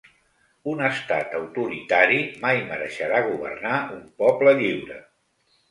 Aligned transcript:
Un 0.71 0.79
estat 0.87 1.35
autoritari 1.41 2.19
mai 2.47 2.65
mereixerà 2.73 3.23
governar 3.29 3.79
un 3.99 4.05
poble 4.25 4.61
lliure. 4.65 5.03